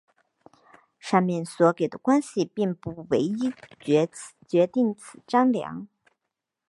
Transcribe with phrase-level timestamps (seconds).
[0.99, 5.87] 上面所给的关系并不唯一决定此张量。